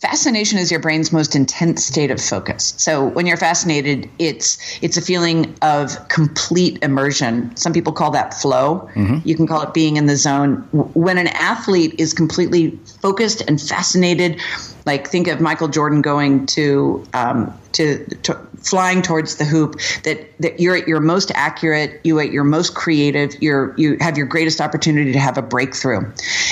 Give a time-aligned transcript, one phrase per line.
[0.00, 2.72] Fascination is your brain's most intense state of focus.
[2.78, 7.54] So when you're fascinated, it's it's a feeling of complete immersion.
[7.54, 8.88] Some people call that flow.
[8.94, 9.28] Mm-hmm.
[9.28, 10.66] You can call it being in the zone.
[10.72, 12.70] When an athlete is completely
[13.02, 14.40] focused and fascinated,
[14.86, 19.80] like think of Michael Jordan going to um, to, to, flying towards the hoop.
[20.04, 23.40] That that you're at your most accurate, you at your most creative.
[23.40, 26.10] You're you have your greatest opportunity to have a breakthrough.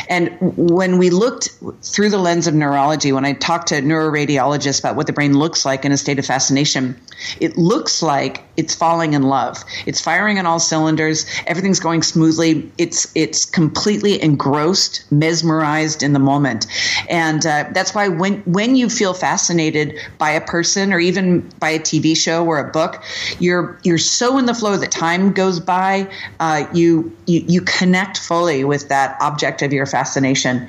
[0.08, 1.50] And when we looked
[1.82, 5.64] through the lens of neurology, when I talked to neuroradiologists about what the brain looks
[5.64, 6.98] like in a state of fascination,
[7.40, 9.62] it looks like it's falling in love.
[9.86, 11.26] It's firing on all cylinders.
[11.46, 12.70] Everything's going smoothly.
[12.78, 16.66] It's it's completely engrossed, mesmerized in the moment,
[17.08, 21.70] and uh, that's why when when you feel fascinated by a person or even by
[21.70, 23.02] a TV show or a book,
[23.40, 26.08] you're you're so in the flow that time goes by.
[26.38, 30.68] Uh, you, you you connect fully with that object of your fascination.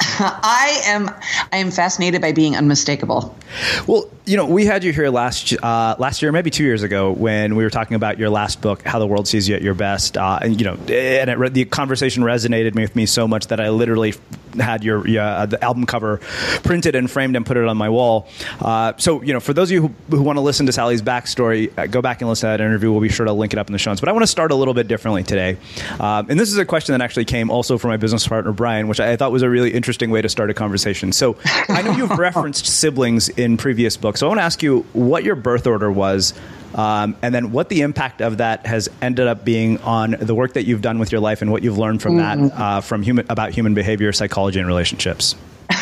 [0.00, 1.10] I am
[1.52, 3.36] I am fascinated by being unmistakable.
[3.86, 7.10] Well, you know, we had you here last uh, last year, maybe two years ago,
[7.10, 9.74] when we were talking about your last book, "How the World Sees You at Your
[9.74, 13.60] Best," uh, and you know, and it, the conversation resonated with me so much that
[13.60, 14.14] I literally
[14.60, 16.18] had your uh, the album cover
[16.62, 18.28] printed and framed and put it on my wall.
[18.60, 21.02] Uh, so, you know, for those of you who, who want to listen to Sally's
[21.02, 22.90] backstory, uh, go back and listen to that interview.
[22.90, 24.00] We'll be sure to link it up in the show notes.
[24.00, 25.56] But I want to start a little bit differently today,
[26.00, 28.88] um, and this is a question that actually came also from my business partner Brian,
[28.88, 31.12] which I thought was a really interesting way to start a conversation.
[31.12, 34.80] So, I know you've referenced siblings in previous books, so I want to ask you
[34.92, 36.34] what your birth order was.
[36.74, 40.54] Um, and then what the impact of that has ended up being on the work
[40.54, 42.48] that you've done with your life and what you've learned from mm-hmm.
[42.48, 45.36] that uh, from human about human behavior, psychology, and relationships.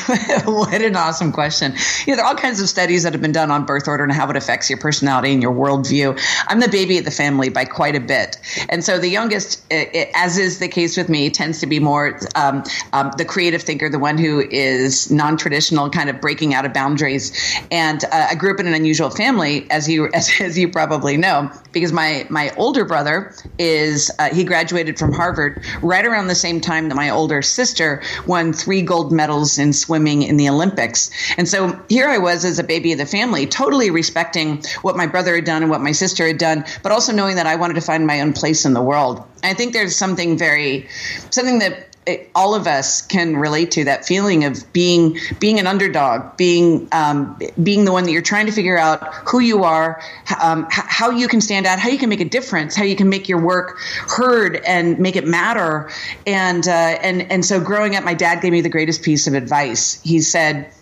[0.44, 1.75] what an awesome question.
[2.06, 4.05] You know, there are all kinds of studies that have been done on birth order
[4.05, 6.19] and how it affects your personality and your worldview.
[6.49, 8.38] I'm the baby of the family by quite a bit.
[8.69, 12.64] And so the youngest, as is the case with me, tends to be more um,
[12.93, 16.73] um, the creative thinker, the one who is non traditional, kind of breaking out of
[16.73, 17.32] boundaries.
[17.70, 21.17] And uh, I grew up in an unusual family, as you, as, as you probably
[21.17, 26.35] know, because my, my older brother is, uh, he graduated from Harvard right around the
[26.35, 31.10] same time that my older sister won three gold medals in swimming in the Olympics.
[31.37, 35.06] And so here I was as a baby of the family, totally respecting what my
[35.06, 37.75] brother had done and what my sister had done, but also knowing that I wanted
[37.75, 39.22] to find my own place in the world.
[39.42, 40.88] I think there's something very,
[41.31, 45.66] something that it, all of us can relate to that feeling of being being an
[45.66, 50.02] underdog, being um, being the one that you're trying to figure out who you are,
[50.42, 52.96] um, h- how you can stand out, how you can make a difference, how you
[52.96, 53.78] can make your work
[54.08, 55.90] heard and make it matter.
[56.26, 59.34] And uh, and and so growing up, my dad gave me the greatest piece of
[59.34, 60.00] advice.
[60.02, 60.72] He said.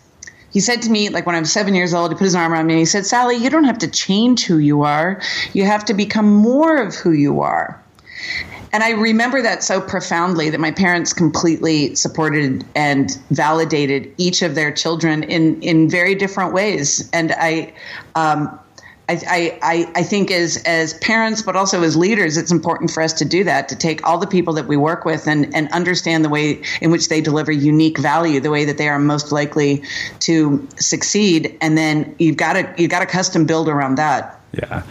[0.51, 2.55] He said to me, like when I was seven years old, he put his arm
[2.55, 5.21] around me and he said, Sally, you don't have to change who you are.
[5.53, 7.79] You have to become more of who you are.
[8.73, 14.55] And I remember that so profoundly that my parents completely supported and validated each of
[14.55, 17.09] their children in, in very different ways.
[17.13, 17.73] And I,
[18.15, 18.59] um,
[19.11, 23.15] I, I, I think as as parents, but also as leaders, it's important for us
[23.15, 26.27] to do that, to take all the people that we work with and, and understand
[26.27, 29.83] the way in which they deliver unique value, the way that they are most likely
[30.21, 31.57] to succeed.
[31.63, 34.38] And then you've got to you've got to custom build around that.
[34.53, 34.83] Yeah,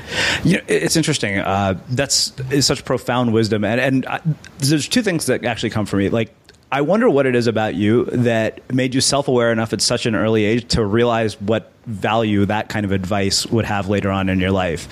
[0.44, 1.40] you know, it's interesting.
[1.40, 4.22] Uh, that's is such profound wisdom, and and I,
[4.60, 6.10] there's two things that actually come from me.
[6.10, 6.34] Like,
[6.72, 10.06] I wonder what it is about you that made you self aware enough at such
[10.06, 14.28] an early age to realize what value that kind of advice would have later on
[14.30, 14.88] in your life.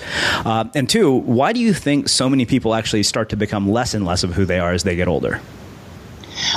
[0.46, 3.92] Uh, and two, why do you think so many people actually start to become less
[3.92, 5.40] and less of who they are as they get older?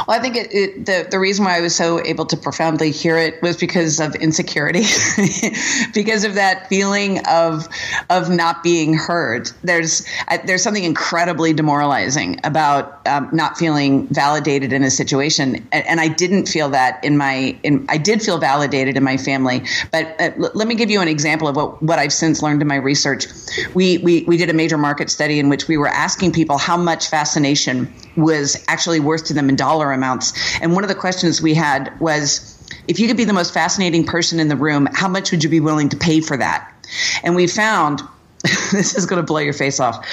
[0.07, 2.91] Well, I think it, it, the the reason why I was so able to profoundly
[2.91, 4.81] hear it was because of insecurity,
[5.93, 7.67] because of that feeling of
[8.09, 9.51] of not being heard.
[9.63, 10.05] There's
[10.45, 16.07] there's something incredibly demoralizing about um, not feeling validated in a situation, and, and, I
[16.07, 19.63] didn't feel that in my in I did feel validated in my family.
[19.91, 22.61] But uh, l- let me give you an example of what what I've since learned
[22.61, 23.25] in my research.
[23.73, 26.77] We we we did a major market study in which we were asking people how
[26.77, 30.33] much fascination was actually worth to them in dollar amounts.
[30.61, 32.55] And one of the questions we had was
[32.87, 35.49] if you could be the most fascinating person in the room, how much would you
[35.49, 36.71] be willing to pay for that?
[37.23, 38.01] And we found
[38.71, 40.05] this is going to blow your face off.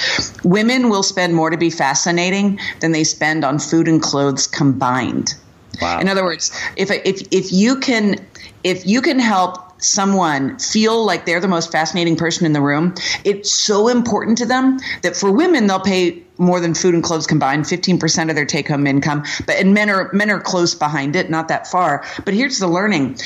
[0.43, 5.33] Women will spend more to be fascinating than they spend on food and clothes combined.
[5.81, 5.99] Wow.
[5.99, 8.25] In other words, if if if you can
[8.63, 12.95] if you can help someone feel like they're the most fascinating person in the room,
[13.23, 17.27] it's so important to them that for women they'll pay more than food and clothes
[17.27, 19.23] combined, 15% of their take home income.
[19.45, 22.03] But and men are men are close behind it, not that far.
[22.25, 23.17] But here's the learning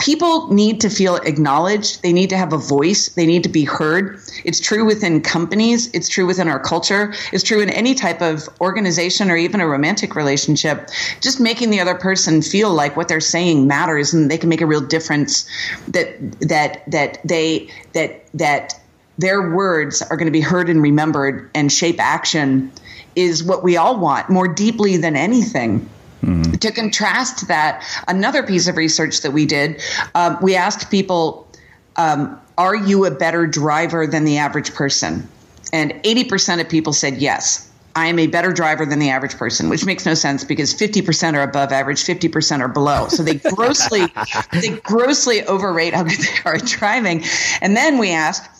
[0.00, 2.02] people need to feel acknowledged.
[2.02, 3.10] They need to have a voice.
[3.10, 4.18] They need to be heard.
[4.44, 5.90] It's true within companies.
[5.92, 7.14] It's true within our culture.
[7.32, 10.88] It's true in any type of organization or even a romantic relationship.
[11.20, 14.62] Just making the other person feel like what they're saying matters and they can make
[14.62, 15.48] a real difference
[15.88, 18.80] that, that, that they, that, that
[19.20, 22.72] their words are going to be heard and remembered and shape action
[23.16, 25.88] is what we all want more deeply than anything.
[26.22, 26.52] Mm-hmm.
[26.52, 29.82] To contrast that, another piece of research that we did,
[30.14, 31.48] um, we asked people,
[31.96, 35.28] um, Are you a better driver than the average person?
[35.72, 37.70] And 80% of people said yes.
[37.96, 41.34] I am a better driver than the average person, which makes no sense because 50%
[41.34, 43.08] are above average, 50% are below.
[43.08, 44.06] So they grossly,
[44.52, 47.24] they grossly overrate how good they are at driving.
[47.60, 48.59] And then we asked,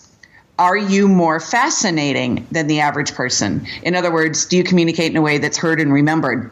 [0.61, 3.67] are you more fascinating than the average person?
[3.83, 6.51] In other words, do you communicate in a way that's heard and remembered?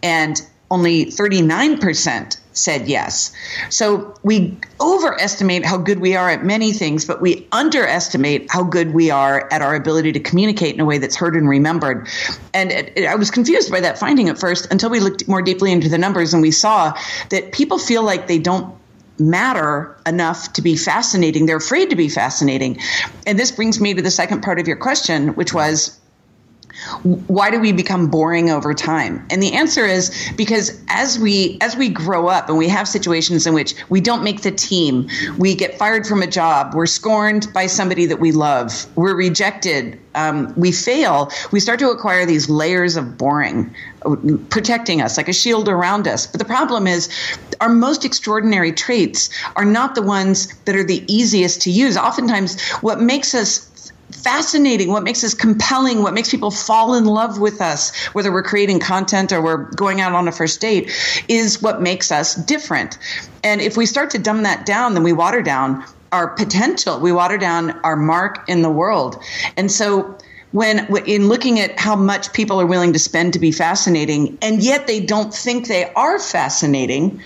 [0.00, 3.32] And only 39% said yes.
[3.68, 8.94] So we overestimate how good we are at many things, but we underestimate how good
[8.94, 12.06] we are at our ability to communicate in a way that's heard and remembered.
[12.54, 15.42] And it, it, I was confused by that finding at first until we looked more
[15.42, 16.96] deeply into the numbers and we saw
[17.30, 18.72] that people feel like they don't
[19.18, 21.46] matter enough to be fascinating.
[21.46, 22.78] They're afraid to be fascinating.
[23.26, 25.98] And this brings me to the second part of your question, which was
[27.02, 29.26] why do we become boring over time?
[29.30, 33.46] And the answer is because as we as we grow up and we have situations
[33.46, 35.08] in which we don't make the team
[35.38, 39.98] we get fired from a job we're scorned by somebody that we love we're rejected
[40.14, 43.74] um, we fail we start to acquire these layers of boring
[44.50, 46.26] protecting us like a shield around us.
[46.26, 47.08] But the problem is
[47.60, 51.96] our most extraordinary traits are not the ones that are the easiest to use.
[51.96, 53.67] Oftentimes what makes us
[54.10, 58.42] fascinating, what makes us compelling, what makes people fall in love with us, whether we're
[58.42, 60.90] creating content or we're going out on a first date,
[61.28, 62.98] is what makes us different.
[63.44, 67.12] And if we start to dumb that down, then we water down our potential, we
[67.12, 69.22] water down our mark in the world.
[69.56, 70.16] And so
[70.52, 74.62] when in looking at how much people are willing to spend to be fascinating and
[74.62, 77.20] yet they don't think they are fascinating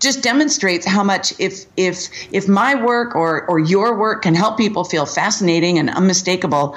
[0.00, 4.56] just demonstrates how much if if if my work or or your work can help
[4.56, 6.76] people feel fascinating and unmistakable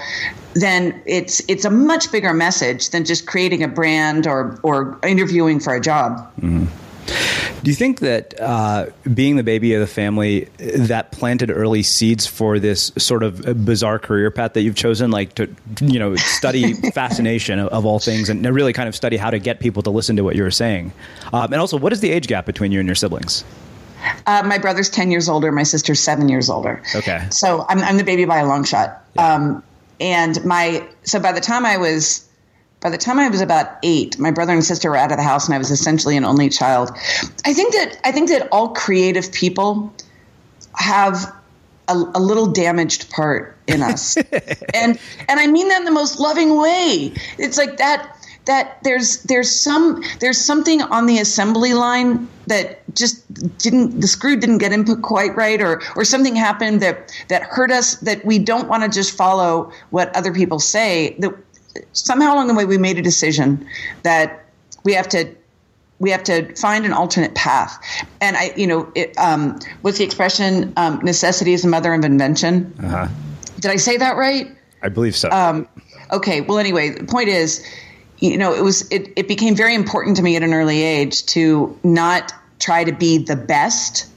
[0.53, 5.59] then it's it's a much bigger message than just creating a brand or or interviewing
[5.59, 6.65] for a job mm-hmm.
[7.63, 12.25] Do you think that uh, being the baby of the family that planted early seeds
[12.25, 16.73] for this sort of bizarre career path that you've chosen, like to you know study
[16.91, 19.89] fascination of, of, all things and really kind of study how to get people to
[19.89, 20.93] listen to what you're saying,
[21.33, 23.43] um, and also what is the age gap between you and your siblings?
[24.25, 25.51] Uh, my brother's ten years older.
[25.51, 26.81] My sister's seven years older.
[26.95, 27.27] Okay.
[27.29, 29.03] So I'm, I'm the baby by a long shot.
[29.15, 29.33] Yeah.
[29.33, 29.63] Um,
[29.99, 32.28] and my so by the time I was
[32.81, 35.23] by the time I was about eight, my brother and sister were out of the
[35.23, 36.91] house, and I was essentially an only child.
[37.45, 39.93] I think that I think that all creative people
[40.75, 41.33] have
[41.87, 44.15] a, a little damaged part in us,
[44.73, 47.13] and and I mean that in the most loving way.
[47.37, 53.21] It's like that that there's there's some there's something on the assembly line that just
[53.59, 57.71] didn't the screw didn't get input quite right or or something happened that that hurt
[57.71, 61.31] us that we don't want to just follow what other people say that
[61.93, 63.67] somehow along the way we made a decision
[64.03, 64.45] that
[64.83, 65.35] we have to
[65.99, 67.77] we have to find an alternate path.
[68.21, 70.71] And I, you know, it, um, what's the expression?
[70.77, 72.73] Um, necessity is the mother of invention.
[72.81, 73.07] Uh-huh.
[73.59, 74.47] Did I say that right?
[74.81, 75.29] I believe so.
[75.29, 75.67] Um,
[76.11, 76.39] okay.
[76.39, 77.65] Well, anyway, the point is,
[78.19, 81.25] you know, it was it, it became very important to me at an early age
[81.27, 84.09] to not try to be the best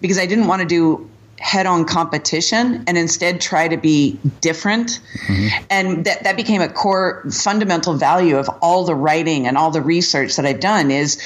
[0.00, 1.08] because I didn't want to do
[1.38, 5.00] head on competition and instead try to be different.
[5.26, 5.64] Mm-hmm.
[5.70, 9.82] And that, that became a core fundamental value of all the writing and all the
[9.82, 11.20] research that I've done is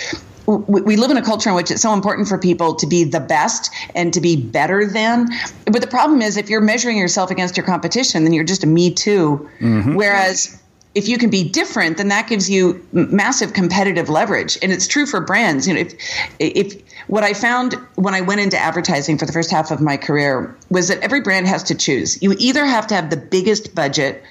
[0.47, 3.21] we live in a culture in which it's so important for people to be the
[3.21, 5.29] best and to be better than.
[5.67, 8.67] But the problem is, if you're measuring yourself against your competition, then you're just a
[8.67, 9.49] me too.
[9.61, 9.95] Mm-hmm.
[9.95, 10.60] Whereas
[10.94, 14.59] if you can be different, then that gives you massive competitive leverage.
[14.61, 15.68] And it's true for brands.
[15.68, 15.94] You know, if,
[16.38, 19.97] if what I found when I went into advertising for the first half of my
[19.97, 22.20] career was that every brand has to choose.
[22.23, 24.23] You either have to have the biggest budget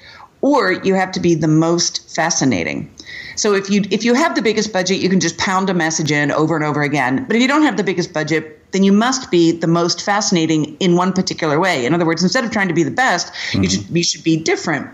[0.42, 2.94] or you have to be the most fascinating.
[3.36, 6.12] So if you if you have the biggest budget, you can just pound a message
[6.12, 7.24] in over and over again.
[7.26, 10.76] But if you don't have the biggest budget, then you must be the most fascinating
[10.76, 11.86] in one particular way.
[11.86, 13.62] In other words, instead of trying to be the best, mm-hmm.
[13.62, 14.88] you should you should be different.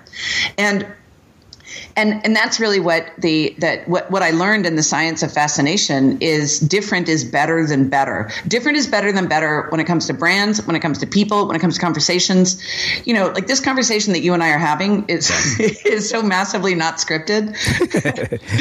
[0.59, 0.87] And
[1.97, 5.33] and and that's really what the that what, what I learned in the science of
[5.33, 8.31] fascination is different is better than better.
[8.47, 11.47] Different is better than better when it comes to brands, when it comes to people,
[11.47, 12.63] when it comes to conversations.
[13.07, 15.31] You know, like this conversation that you and I are having is
[15.85, 17.57] is so massively not scripted.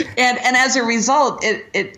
[0.17, 1.97] and and as a result, it it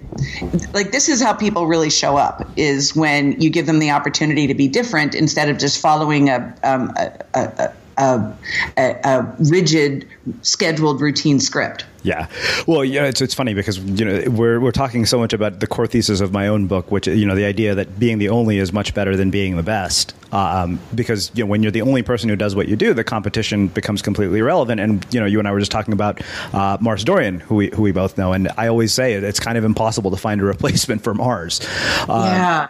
[0.73, 4.47] like this is how people really show up is when you give them the opportunity
[4.47, 8.33] to be different instead of just following a um, a, a, a a,
[8.77, 10.07] a, a rigid,
[10.41, 11.85] scheduled, routine script.
[12.03, 12.27] Yeah.
[12.67, 15.67] Well, yeah, it's, it's funny because, you know, we're, we're talking so much about the
[15.67, 18.59] core thesis of my own book, which, you know, the idea that being the only
[18.59, 20.13] is much better than being the best.
[20.31, 23.03] Um, because, you know, when you're the only person who does what you do, the
[23.03, 24.79] competition becomes completely irrelevant.
[24.79, 26.21] And, you know, you and I were just talking about
[26.53, 28.31] uh, Mars Dorian, who we, who we both know.
[28.31, 31.59] And I always say it's kind of impossible to find a replacement for Mars.
[32.07, 32.67] Uh, yeah.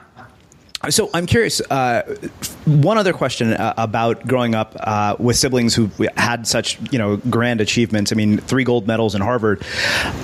[0.90, 1.62] So I'm curious.
[1.62, 2.16] Uh,
[2.66, 7.18] one other question uh, about growing up uh, with siblings who had such you know
[7.18, 8.12] grand achievements.
[8.12, 9.64] I mean, three gold medals in Harvard.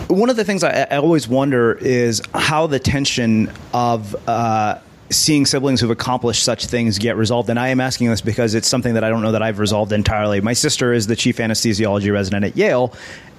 [0.08, 4.80] One of the things I, I always wonder is how the tension of uh,
[5.10, 7.50] seeing siblings who've accomplished such things get resolved.
[7.50, 9.92] And I am asking this because it's something that I don't know that I've resolved
[9.92, 10.42] entirely.
[10.42, 12.94] My sister is the chief anesthesiology resident at Yale,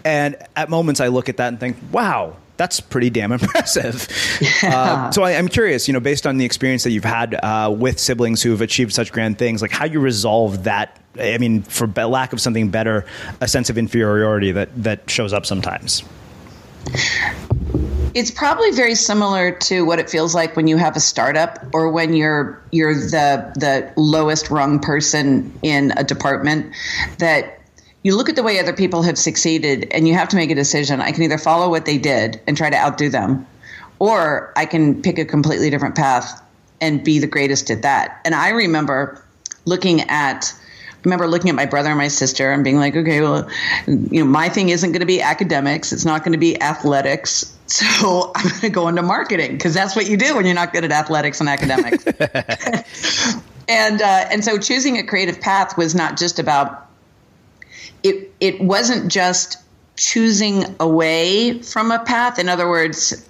[0.04, 4.08] and at moments I look at that and think, wow that's pretty damn impressive.
[4.62, 4.74] Yeah.
[4.74, 7.74] Uh, so I, am curious, you know, based on the experience that you've had uh,
[7.76, 11.00] with siblings who've achieved such grand things, like how you resolve that.
[11.18, 13.04] I mean, for lack of something better,
[13.40, 16.02] a sense of inferiority that that shows up sometimes.
[18.14, 21.90] It's probably very similar to what it feels like when you have a startup or
[21.90, 26.74] when you're you're the the lowest rung person in a department
[27.18, 27.60] that
[28.04, 30.54] you look at the way other people have succeeded and you have to make a
[30.54, 31.00] decision.
[31.00, 33.46] I can either follow what they did and try to outdo them,
[33.98, 36.42] or I can pick a completely different path
[36.80, 38.20] and be the greatest at that.
[38.26, 39.24] And I remember
[39.64, 43.20] looking at I remember looking at my brother and my sister and being like, okay,
[43.20, 43.48] well,
[43.86, 45.92] you know, my thing isn't going to be academics.
[45.92, 47.50] It's not going to be athletics.
[47.66, 50.74] So I'm going to go into marketing because that's what you do when you're not
[50.74, 52.04] good at athletics and academics.
[53.68, 56.83] and uh, and so choosing a creative path was not just about
[58.04, 59.56] it it wasn't just
[59.96, 62.38] choosing away from a path.
[62.38, 63.28] In other words,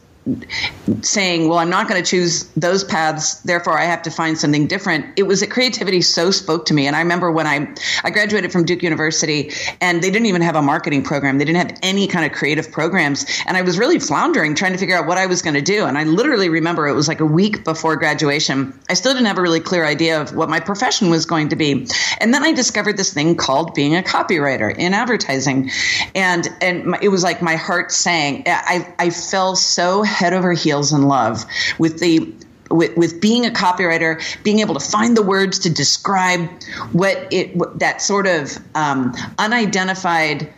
[1.03, 4.67] saying, well, I'm not going to choose those paths, therefore I have to find something
[4.67, 5.19] different.
[5.19, 6.87] It was that creativity so spoke to me.
[6.87, 10.57] And I remember when I, I graduated from Duke University and they didn't even have
[10.57, 11.39] a marketing program.
[11.39, 13.27] They didn't have any kind of creative programs.
[13.47, 15.85] And I was really floundering trying to figure out what I was going to do.
[15.85, 18.79] And I literally remember it was like a week before graduation.
[18.89, 21.57] I still didn't have a really clear idea of what my profession was going to
[21.57, 21.87] be.
[22.21, 25.71] And then I discovered this thing called being a copywriter in advertising.
[26.15, 28.45] And, and it was like my heart sang.
[28.47, 31.45] I, I fell so head over heels in love
[31.79, 32.33] with the
[32.71, 36.49] with, with being a copywriter, being able to find the words to describe
[36.93, 40.53] what it what, that sort of um, unidentified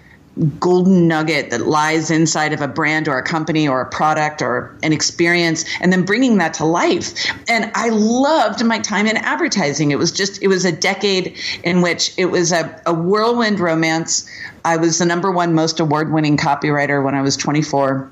[0.61, 4.77] golden nugget that lies inside of a brand or a company or a product or
[4.83, 7.15] an experience and then bringing that to life.
[7.49, 9.91] And i loved my time in advertising.
[9.93, 14.29] It was just it was a decade in which it was a, a whirlwind romance.
[14.65, 18.11] I was the number one most award winning copywriter when i was 24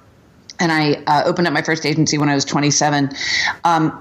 [0.61, 3.11] and I uh, opened up my first agency when I was 27.
[3.64, 4.01] Um,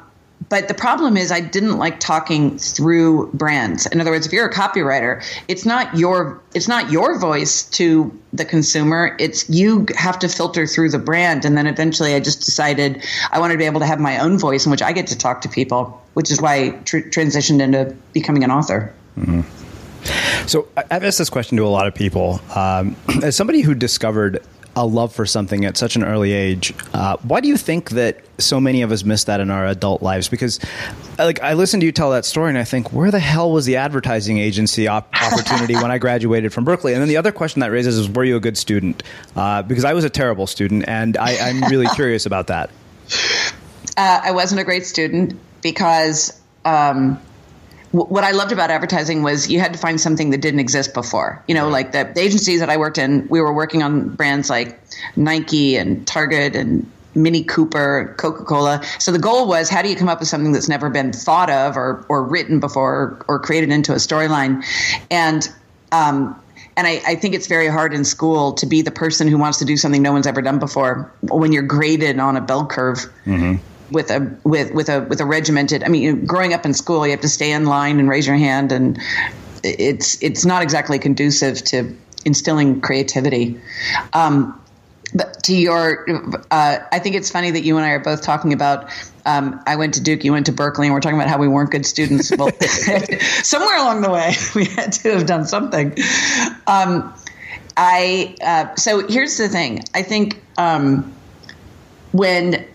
[0.49, 3.85] but the problem is, I didn't like talking through brands.
[3.87, 8.11] In other words, if you're a copywriter, it's not your it's not your voice to
[8.33, 9.15] the consumer.
[9.19, 13.39] It's you have to filter through the brand, and then eventually, I just decided I
[13.39, 15.41] wanted to be able to have my own voice in which I get to talk
[15.41, 18.93] to people, which is why I tr- transitioned into becoming an author.
[19.17, 19.41] Mm-hmm.
[20.47, 22.41] So I've asked this question to a lot of people.
[22.53, 24.43] Um, as somebody who discovered
[24.75, 26.73] a love for something at such an early age.
[26.93, 30.01] Uh, why do you think that so many of us miss that in our adult
[30.01, 30.29] lives?
[30.29, 30.59] Because,
[31.17, 33.65] like, I listen to you tell that story, and I think, where the hell was
[33.65, 36.93] the advertising agency op- opportunity when I graduated from Berkeley?
[36.93, 39.03] And then the other question that raises is, were you a good student?
[39.35, 42.69] Uh, because I was a terrible student, and I, am really curious about that.
[43.95, 46.39] Uh, I wasn't a great student because.
[46.65, 47.19] Um,
[47.93, 51.41] what I loved about advertising was you had to find something that didn't exist before.
[51.47, 54.49] You know, like the, the agencies that I worked in, we were working on brands
[54.49, 54.81] like
[55.15, 58.83] Nike and Target and Mini Cooper, Coca Cola.
[58.97, 61.51] So the goal was how do you come up with something that's never been thought
[61.51, 64.65] of or, or written before or, or created into a storyline?
[65.11, 65.47] And
[65.91, 66.39] um,
[66.75, 69.59] and I, I, think it's very hard in school to be the person who wants
[69.59, 72.97] to do something no one's ever done before when you're graded on a bell curve.
[73.27, 73.57] Mm-hmm
[73.93, 75.83] with a with with a with a regimented.
[75.83, 78.35] I mean, growing up in school, you have to stay in line and raise your
[78.35, 78.99] hand, and
[79.63, 83.59] it's it's not exactly conducive to instilling creativity.
[84.13, 84.59] Um,
[85.15, 86.07] but to your,
[86.49, 88.89] uh, I think it's funny that you and I are both talking about.
[89.25, 91.47] Um, I went to Duke, you went to Berkeley, and we're talking about how we
[91.47, 92.35] weren't good students.
[92.35, 92.51] Well,
[93.43, 95.95] somewhere along the way, we had to have done something.
[96.65, 97.13] Um,
[97.77, 99.83] I uh, so here's the thing.
[99.93, 101.13] I think um,
[102.11, 102.65] when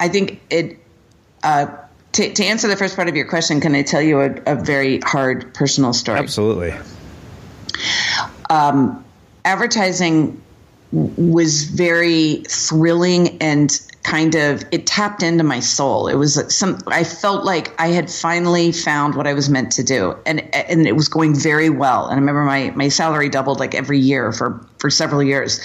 [0.00, 0.78] I think it.
[1.42, 1.66] Uh,
[2.12, 4.56] to, to answer the first part of your question, can I tell you a, a
[4.56, 6.18] very hard personal story?
[6.18, 6.74] Absolutely.
[8.50, 9.04] Um,
[9.44, 10.42] advertising
[10.92, 16.08] was very thrilling and kind of it tapped into my soul.
[16.08, 19.84] It was some I felt like I had finally found what I was meant to
[19.84, 22.06] do, and and it was going very well.
[22.06, 25.60] And I remember my my salary doubled like every year for for several years,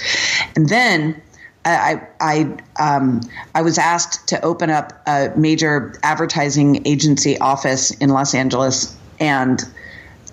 [0.55, 1.21] and then.
[1.65, 3.21] I I um,
[3.53, 9.61] I was asked to open up a major advertising agency office in Los Angeles, and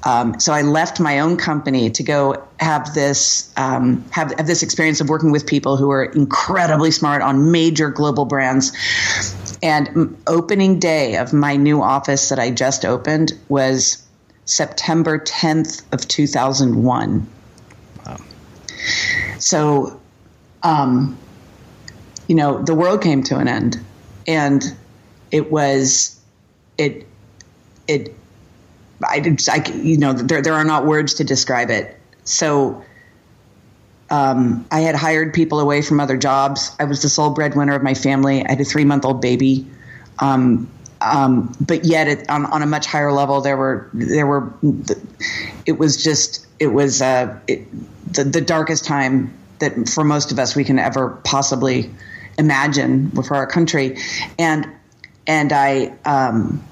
[0.05, 4.63] um, so I left my own company to go have this um, have, have this
[4.63, 8.73] experience of working with people who are incredibly smart on major global brands.
[9.63, 14.05] And opening day of my new office that I just opened was
[14.45, 17.27] September 10th of 2001.
[18.05, 18.17] Wow.
[19.39, 20.01] So,
[20.63, 21.19] um,
[22.29, 23.81] you know, the world came to an end,
[24.27, 24.63] and
[25.31, 26.21] it was
[26.79, 27.07] it
[27.89, 28.15] it
[29.05, 31.99] I, I you know, there, there are not words to describe it.
[32.25, 32.85] So
[34.11, 36.75] um, I had hired people away from other jobs.
[36.79, 38.45] I was the sole breadwinner of my family.
[38.45, 39.67] I had a three month old baby.
[40.19, 40.71] Um,
[41.01, 44.53] um, but yet, it, on, on a much higher level, there were there were.
[45.67, 47.67] It was just it was uh, it,
[48.13, 51.91] the the darkest time that for most of us we can ever possibly
[52.39, 53.97] imagine for our country,
[54.39, 54.69] and
[55.27, 56.63] and I um,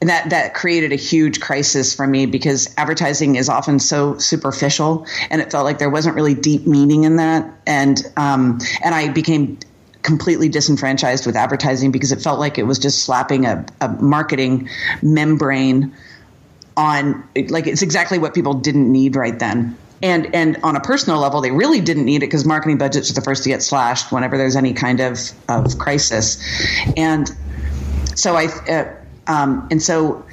[0.00, 5.06] and that that created a huge crisis for me because advertising is often so superficial,
[5.30, 9.08] and it felt like there wasn't really deep meaning in that, and um, and I
[9.08, 9.58] became
[10.02, 14.68] completely disenfranchised with advertising because it felt like it was just slapping a, a marketing
[15.02, 15.92] membrane
[16.76, 21.18] on like it's exactly what people didn't need right then and and on a personal
[21.18, 24.12] level they really didn't need it because marketing budgets are the first to get slashed
[24.12, 26.42] whenever there's any kind of of crisis
[26.96, 27.30] and
[28.14, 28.84] so i uh,
[29.28, 30.24] um, and so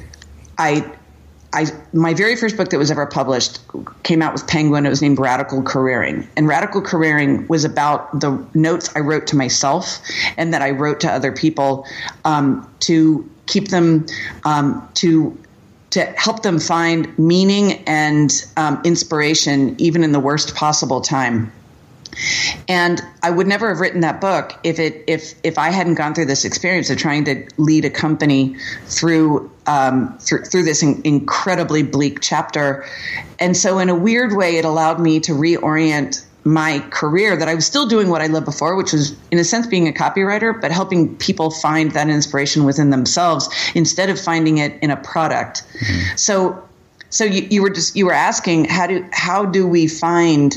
[0.58, 0.90] I,
[1.54, 3.60] I, my very first book that was ever published
[4.04, 4.86] came out with Penguin.
[4.86, 6.28] It was named Radical Careering.
[6.36, 10.00] And Radical Careering was about the notes I wrote to myself
[10.38, 11.86] and that I wrote to other people
[12.24, 14.06] um, to keep them,
[14.44, 15.38] um, to
[15.96, 21.50] to help them find meaning and um, inspiration even in the worst possible time.
[22.68, 26.14] And I would never have written that book if it if if I hadn't gone
[26.14, 31.02] through this experience of trying to lead a company through um, through, through this in,
[31.06, 32.86] incredibly bleak chapter.
[33.40, 37.56] And so, in a weird way, it allowed me to reorient my career that I
[37.56, 40.62] was still doing what I loved before, which was in a sense being a copywriter,
[40.62, 45.64] but helping people find that inspiration within themselves instead of finding it in a product.
[45.80, 46.16] Mm-hmm.
[46.18, 46.64] So,
[47.10, 50.56] so you, you were just you were asking how do how do we find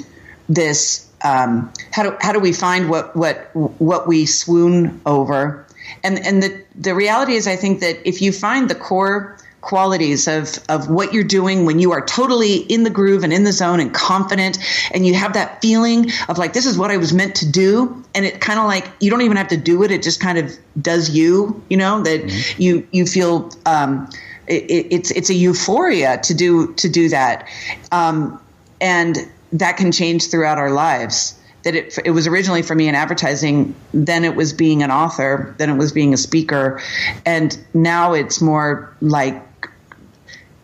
[0.49, 5.67] this um, how do how do we find what what what we swoon over?
[6.05, 10.29] And and the the reality is, I think that if you find the core qualities
[10.29, 13.53] of of what you're doing when you are totally in the groove and in the
[13.53, 14.59] zone and confident
[14.93, 18.05] and you have that feeling of like this is what I was meant to do
[18.15, 20.39] and it kind of like you don't even have to do it it just kind
[20.39, 22.63] of does you you know that mm-hmm.
[22.63, 24.09] you you feel um,
[24.47, 27.49] it, it's it's a euphoria to do to do that
[27.91, 28.41] um,
[28.81, 31.39] and that can change throughout our lives.
[31.65, 35.55] That it, it was originally for me in advertising, then it was being an author,
[35.59, 36.81] then it was being a speaker,
[37.27, 39.43] and now it's more like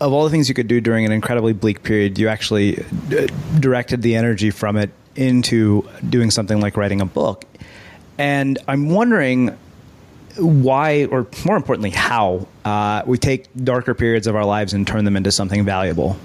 [0.00, 3.26] of all the things you could do during an incredibly bleak period, you actually uh,
[3.58, 7.44] directed the energy from it into doing something like writing a book.
[8.18, 9.56] And I'm wondering
[10.36, 15.04] why, or more importantly, how uh, we take darker periods of our lives and turn
[15.04, 16.16] them into something valuable.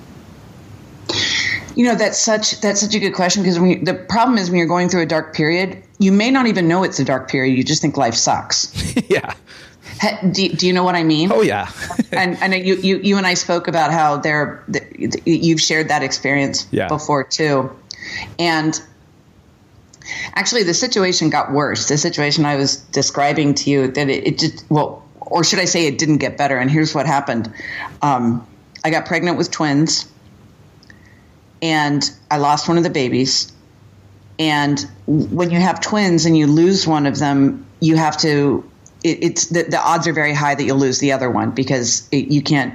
[1.76, 4.50] You know that's such that's such a good question because when you, the problem is
[4.50, 7.30] when you're going through a dark period, you may not even know it's a dark
[7.30, 7.58] period.
[7.58, 8.74] You just think life sucks.
[9.10, 9.34] yeah.
[10.32, 11.32] Do, do you know what I mean?
[11.32, 11.72] Oh yeah.
[12.12, 14.64] and I know you, you you and I spoke about how there
[15.26, 16.88] you've shared that experience yeah.
[16.88, 17.72] before too,
[18.38, 18.80] and
[20.36, 21.88] actually the situation got worse.
[21.88, 25.66] The situation I was describing to you that it, it just well, or should I
[25.66, 26.58] say it didn't get better?
[26.58, 27.52] And here's what happened:
[28.02, 28.46] um,
[28.84, 30.12] I got pregnant with twins,
[31.62, 33.52] and I lost one of the babies.
[34.38, 38.70] And when you have twins and you lose one of them, you have to.
[39.06, 42.10] It, it's the, the odds are very high that you'll lose the other one because
[42.12, 42.74] it, you can't.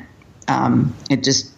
[0.49, 1.53] Um, it just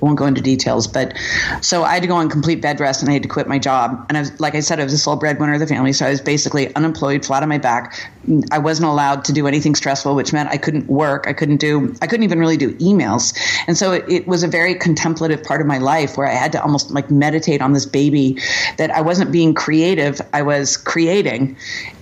[0.00, 1.16] won't go into details, but
[1.60, 3.58] so I had to go on complete bed rest and I had to quit my
[3.58, 4.06] job.
[4.08, 6.06] And I was, like I said, I was the sole breadwinner of the family, so
[6.06, 8.10] I was basically unemployed, flat on my back.
[8.50, 11.26] I wasn't allowed to do anything stressful, which meant I couldn't work.
[11.26, 13.36] I couldn't do, I couldn't even really do emails.
[13.66, 16.52] And so it, it was a very contemplative part of my life where I had
[16.52, 18.38] to almost like meditate on this baby
[18.78, 21.56] that I wasn't being creative, I was creating.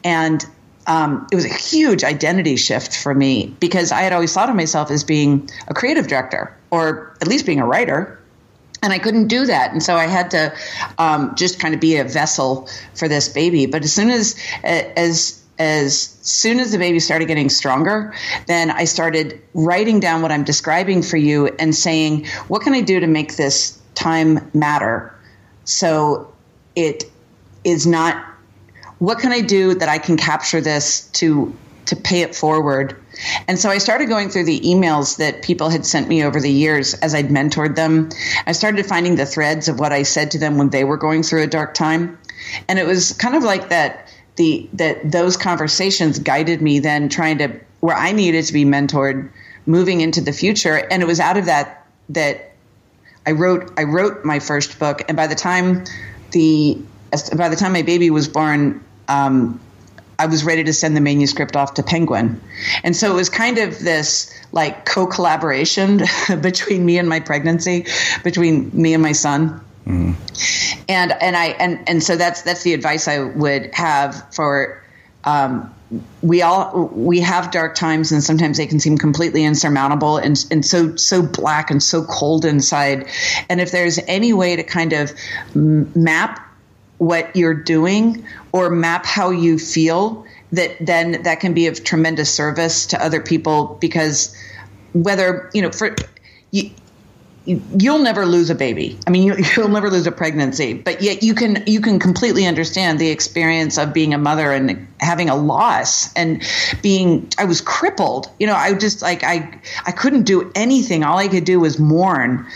[0.05, 0.47] And
[0.89, 4.57] um, it was a huge identity shift for me because I had always thought of
[4.57, 8.19] myself as being a creative director or at least being a writer.
[8.83, 9.73] And I couldn't do that.
[9.73, 10.55] And so I had to
[10.97, 13.67] um, just kind of be a vessel for this baby.
[13.67, 18.15] But as soon as, as, as soon as the baby started getting stronger,
[18.47, 22.81] then I started writing down what I'm describing for you and saying, what can I
[22.81, 25.13] do to make this time matter?
[25.65, 26.33] So
[26.77, 27.05] it
[27.65, 28.25] is not
[28.99, 31.55] what can I do that I can capture this to
[31.87, 32.97] to pay it forward?
[33.47, 36.51] And so I started going through the emails that people had sent me over the
[36.51, 38.11] years as I'd mentored them.
[38.47, 41.23] I started finding the threads of what I said to them when they were going
[41.23, 42.19] through a dark time.
[42.69, 47.39] And it was kind of like that the that those conversations guided me then trying
[47.39, 49.31] to where I needed to be mentored
[49.67, 50.77] moving into the future.
[50.91, 52.53] And it was out of that that
[53.27, 55.85] I wrote I wrote my first book and by the time
[56.33, 56.79] the
[57.37, 59.61] by the time my baby was born, um,
[60.19, 62.41] I was ready to send the manuscript off to Penguin.
[62.83, 66.03] And so it was kind of this like co collaboration
[66.41, 67.87] between me and my pregnancy,
[68.25, 69.61] between me and my son.
[69.87, 70.15] Mm.
[70.89, 74.83] And and I and and so that's that's the advice I would have for
[75.25, 75.73] um,
[76.21, 80.67] we all we have dark times and sometimes they can seem completely insurmountable and and
[80.67, 83.09] so so black and so cold inside
[83.49, 85.13] and if there's any way to kind of
[85.55, 86.48] map
[86.99, 92.33] what you're doing or map how you feel that then that can be of tremendous
[92.33, 94.37] service to other people because
[94.93, 95.97] whether you know for
[96.51, 96.71] you,
[97.79, 98.99] you'll never lose a baby.
[99.07, 102.47] I mean, you, will never lose a pregnancy, but yet you can you can completely
[102.47, 106.43] understand the experience of being a mother and having a loss and
[106.83, 107.29] being.
[107.39, 108.31] I was crippled.
[108.39, 111.05] You know, I just like I I couldn't do anything.
[111.05, 112.47] All I could do was mourn,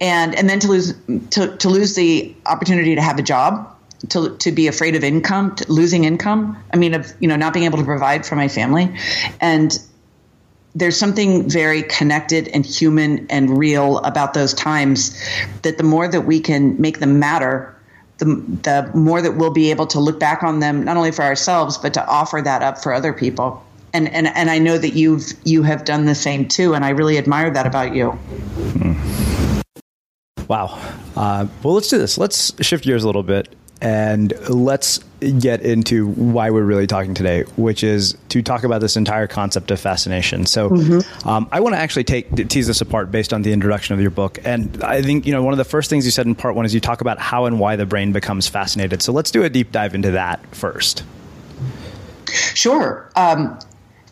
[0.00, 0.94] and and then to lose
[1.30, 3.68] to to lose the opportunity to have a job.
[4.08, 6.60] To, to be afraid of income, losing income.
[6.74, 8.92] I mean, of you know not being able to provide for my family,
[9.40, 9.78] and
[10.74, 15.18] there's something very connected and human and real about those times
[15.62, 17.76] that the more that we can make them matter
[18.18, 18.26] the,
[18.62, 21.76] the more that we'll be able to look back on them not only for ourselves
[21.76, 23.64] but to offer that up for other people.
[23.94, 26.90] And and, and I know that you've you have done the same too and I
[26.90, 28.18] really admire that about you.
[30.48, 30.78] Wow.
[31.16, 32.16] Uh, well let's do this.
[32.16, 35.00] Let's shift gears a little bit and let's
[35.40, 39.72] get into why we're really talking today, which is to talk about this entire concept
[39.72, 40.46] of fascination.
[40.46, 41.28] So, mm-hmm.
[41.28, 44.12] um, I want to actually take tease this apart based on the introduction of your
[44.12, 46.54] book, and I think you know one of the first things you said in part
[46.54, 49.02] one is you talk about how and why the brain becomes fascinated.
[49.02, 51.02] So, let's do a deep dive into that first.
[52.54, 53.10] Sure.
[53.16, 53.58] Um,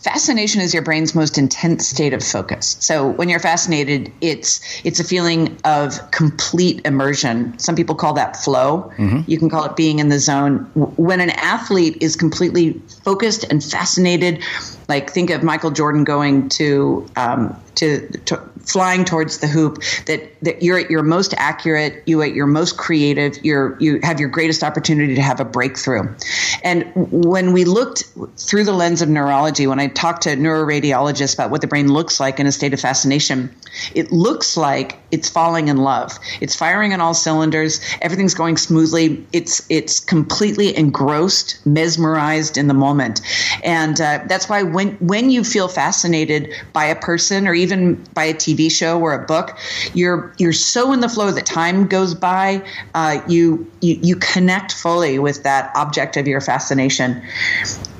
[0.00, 2.76] fascination is your brain's most intense state of focus.
[2.80, 7.58] So when you're fascinated it's it's a feeling of complete immersion.
[7.58, 8.92] Some people call that flow.
[8.96, 9.30] Mm-hmm.
[9.30, 10.70] you can call it being in the zone.
[10.74, 12.72] When an athlete is completely
[13.04, 14.42] focused and fascinated
[14.88, 20.30] like think of michael jordan going to um, to, to flying towards the hoop that,
[20.42, 24.28] that you're at your most accurate you at your most creative you're you have your
[24.28, 26.14] greatest opportunity to have a breakthrough.
[26.62, 28.04] And when we looked
[28.36, 32.20] through the lens of neurology when i talked to neuroradiologists about what the brain looks
[32.20, 33.54] like in a state of fascination
[33.94, 36.18] it looks like it's falling in love.
[36.40, 37.80] It's firing on all cylinders.
[38.00, 39.24] Everything's going smoothly.
[39.32, 43.20] It's it's completely engrossed mesmerized in the moment.
[43.64, 48.24] And uh, that's why when when you feel fascinated by a person or even by
[48.24, 49.56] a TV show or a book,
[49.94, 52.62] you're you're so in the flow that time goes by.
[52.94, 57.22] Uh, you, you you connect fully with that object of your fascination.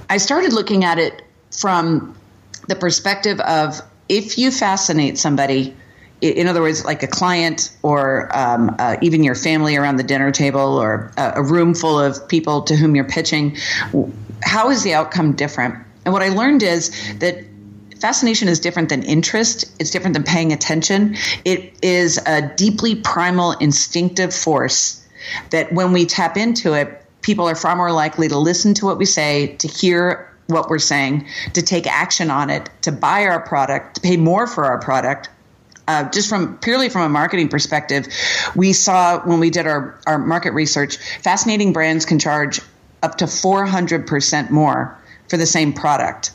[0.09, 2.17] I started looking at it from
[2.69, 5.77] the perspective of if you fascinate somebody,
[6.21, 10.33] in other words, like a client or um, uh, even your family around the dinner
[10.33, 13.57] table or a, a, room full of people to whom you're pitching,
[14.43, 15.77] how is the outcome different?
[16.05, 17.45] And what I learned is that
[18.01, 19.71] fascination is different than interest.
[19.79, 21.17] It's different than paying attention.
[21.45, 25.07] It is a deeply primal, instinctive force
[25.51, 28.99] that when we tap into it, people are far more likely to listen to what
[28.99, 33.41] we say, to hear what we're saying, to take action on it, to buy our
[33.41, 35.29] product, to pay more for our product.
[35.87, 38.07] Uh, just from purely from a marketing perspective,
[38.55, 42.61] we saw when we did our, our market research, fascinating brands can charge
[43.03, 46.33] up to 400% more for the same product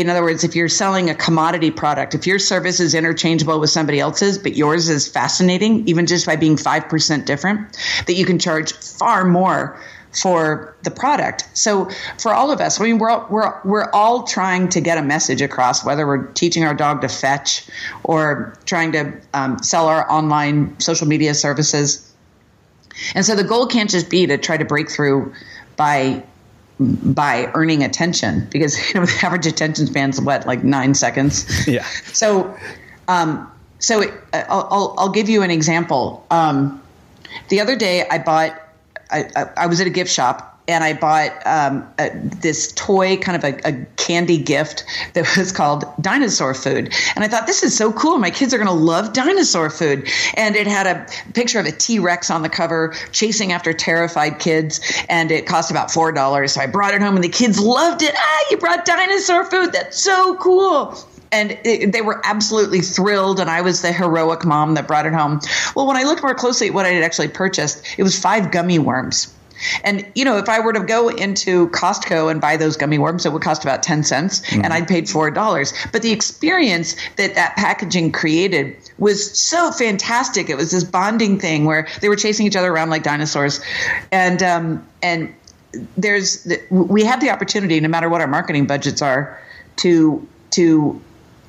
[0.00, 3.70] in other words, if you're selling a commodity product, if your service is interchangeable with
[3.70, 8.38] somebody else's, but yours is fascinating, even just by being 5% different, that you can
[8.38, 9.80] charge far more
[10.12, 11.48] for the product.
[11.54, 15.02] So for all of us, I mean, we're, we're, we're all trying to get a
[15.02, 17.66] message across, whether we're teaching our dog to fetch
[18.04, 22.12] or trying to um, sell our online social media services.
[23.14, 25.32] And so the goal can't just be to try to break through
[25.76, 26.22] by
[26.78, 31.66] by earning attention because you know the average attention span's what like nine seconds.
[31.66, 31.86] Yeah.
[32.12, 32.56] So,
[33.08, 36.26] um, so it, I'll, I'll, I'll give you an example.
[36.30, 36.82] Um,
[37.48, 38.58] the other day I bought
[39.10, 43.16] I, I, I was at a gift shop and I bought um, a, this toy,
[43.16, 46.94] kind of a, a, candy gift that was called dinosaur food.
[47.14, 48.18] And I thought, this is so cool.
[48.18, 50.08] My kids are going to love dinosaur food.
[50.34, 54.38] And it had a picture of a T Rex on the cover chasing after terrified
[54.38, 54.80] kids.
[55.08, 56.50] And it cost about $4.
[56.50, 58.14] So I brought it home and the kids loved it.
[58.16, 59.72] Ah, you brought dinosaur food.
[59.72, 60.96] That's so cool
[61.32, 65.12] and it, they were absolutely thrilled and i was the heroic mom that brought it
[65.12, 65.40] home
[65.74, 68.52] well when i looked more closely at what i had actually purchased it was five
[68.52, 69.34] gummy worms
[69.84, 73.26] and you know, if I were to go into Costco and buy those gummy worms,
[73.26, 74.64] it would cost about ten cents, mm-hmm.
[74.64, 75.72] and I'd paid four dollars.
[75.92, 80.48] But the experience that that packaging created was so fantastic.
[80.50, 83.60] It was this bonding thing where they were chasing each other around like dinosaurs,
[84.10, 85.34] and um, and
[85.96, 89.40] there's we have the opportunity, no matter what our marketing budgets are,
[89.76, 91.00] to to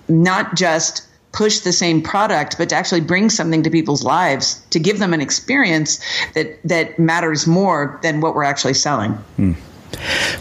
[0.09, 1.06] not just
[1.37, 5.13] push the same product, but to actually bring something to people's lives to give them
[5.13, 5.99] an experience
[6.33, 9.11] that that matters more than what we're actually selling.
[9.11, 9.53] Hmm.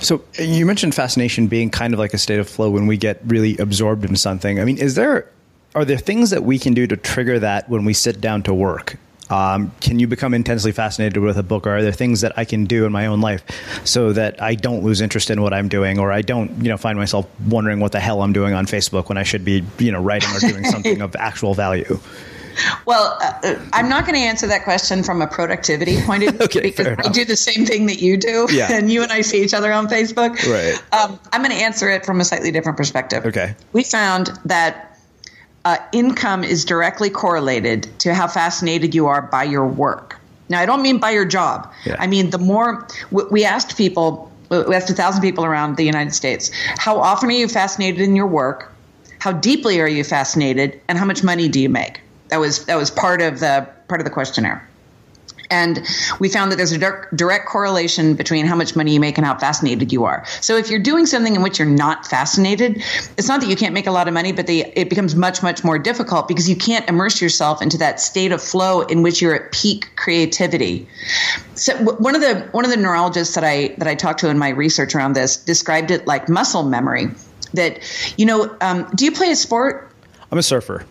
[0.01, 3.21] So you mentioned fascination being kind of like a state of flow when we get
[3.27, 4.59] really absorbed in something.
[4.59, 5.31] I mean, is there
[5.75, 8.55] are there things that we can do to trigger that when we sit down to
[8.55, 8.97] work?
[9.31, 12.45] Um, can you become intensely fascinated with a book, or are there things that I
[12.45, 13.43] can do in my own life
[13.85, 16.77] so that I don't lose interest in what I'm doing, or I don't, you know,
[16.77, 19.91] find myself wondering what the hell I'm doing on Facebook when I should be, you
[19.91, 21.99] know, writing or doing something of actual value?
[22.87, 26.35] Well, uh, uh I'm not going to answer that question from a productivity point of
[26.37, 28.72] view okay, because I do the same thing that you do, yeah.
[28.72, 30.37] and you and I see each other on Facebook.
[30.47, 30.81] Right.
[30.95, 33.27] Um, I'm going to answer it from a slightly different perspective.
[33.27, 33.55] Okay.
[33.72, 34.96] We found that
[35.67, 40.17] uh, income is directly correlated to how fascinated you are by your work.
[40.49, 41.73] Now, I don't mean by your job.
[41.85, 41.97] Yeah.
[41.99, 46.14] I mean the more we asked people, we asked a thousand people around the United
[46.14, 48.73] States, how often are you fascinated in your work?
[49.19, 52.01] How deeply are you fascinated, and how much money do you make?
[52.29, 54.69] That was that was part of the part of the questionnaire.
[55.51, 55.87] And
[56.19, 59.39] we found that there's a direct, correlation between how much money you make and how
[59.39, 60.25] fascinated you are.
[60.41, 62.83] So if you're doing something in which you're not fascinated,
[63.17, 65.43] it's not that you can't make a lot of money, but the, it becomes much,
[65.43, 69.23] much more difficult because you can't immerse yourself into that state of flow in which
[69.23, 70.89] you're at peak creativity.
[71.55, 74.39] So one of the one of the neurologists that I that I talked to in
[74.39, 77.09] my research around this described it like muscle memory.
[77.55, 77.81] That
[78.17, 79.91] you know, um, do you play a sport?
[80.31, 80.85] I'm a surfer.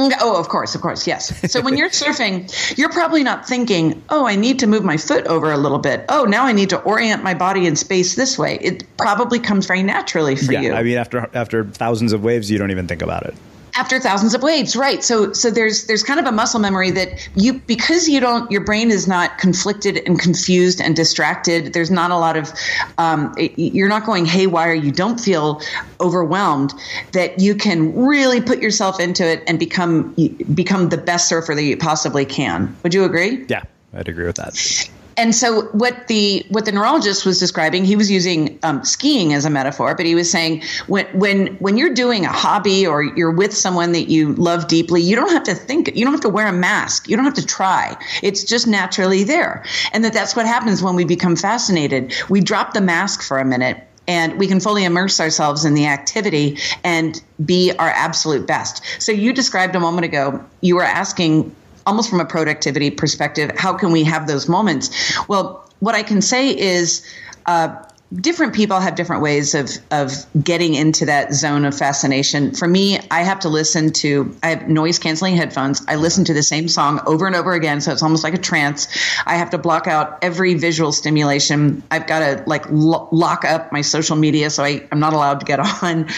[0.00, 1.52] Oh, of course, of course, yes.
[1.52, 5.26] So when you're surfing, you're probably not thinking, "Oh, I need to move my foot
[5.26, 6.04] over a little bit.
[6.08, 9.66] Oh, now I need to orient my body in space this way." It probably comes
[9.66, 10.72] very naturally for yeah, you.
[10.72, 13.34] I mean, after after thousands of waves, you don't even think about it
[13.76, 15.02] after thousands of waves right.
[15.02, 18.60] So so there's there's kind of a muscle memory that you because you don't your
[18.62, 22.52] brain is not conflicted and confused and distracted there's not a lot of
[22.98, 25.60] um, you're not going haywire you don't feel
[26.00, 26.72] overwhelmed
[27.12, 30.14] that you can really put yourself into it and become
[30.54, 32.74] become the best surfer that you possibly can.
[32.82, 33.44] Would you agree?
[33.48, 33.62] Yeah
[33.96, 38.10] i'd agree with that and so what the what the neurologist was describing, he was
[38.10, 42.24] using um, skiing as a metaphor, but he was saying when when when you're doing
[42.24, 45.94] a hobby or you're with someone that you love deeply, you don't have to think,
[45.94, 47.96] you don't have to wear a mask, you don't have to try.
[48.22, 52.14] It's just naturally there, and that that's what happens when we become fascinated.
[52.28, 55.86] We drop the mask for a minute and we can fully immerse ourselves in the
[55.86, 58.84] activity and be our absolute best.
[58.98, 61.54] So you described a moment ago, you were asking
[61.86, 64.90] almost from a productivity perspective, how can we have those moments?
[65.28, 67.06] Well, what I can say is,
[67.46, 67.76] uh,
[68.12, 72.54] different people have different ways of of getting into that zone of fascination.
[72.54, 75.82] For me, I have to listen to I have noise canceling headphones.
[75.88, 78.38] I listen to the same song over and over again, so it's almost like a
[78.38, 78.88] trance.
[79.26, 81.82] I have to block out every visual stimulation.
[81.90, 85.40] I've got to like lo- lock up my social media, so I, I'm not allowed
[85.40, 86.08] to get on,